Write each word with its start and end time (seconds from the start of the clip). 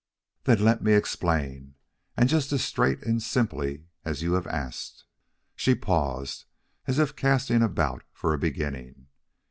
"Then 0.45 0.63
let 0.63 0.81
me 0.81 0.93
explain, 0.93 1.75
and 2.17 2.27
just 2.27 2.51
as 2.51 2.63
straight 2.63 3.03
and 3.03 3.21
simply 3.21 3.85
as 4.03 4.23
you 4.23 4.33
have 4.33 4.47
asked." 4.47 5.05
She 5.55 5.75
paused, 5.75 6.45
as 6.87 6.97
if 6.97 7.15
casting 7.15 7.61
about 7.61 8.01
for 8.11 8.33
a 8.33 8.39
beginning. 8.39 9.09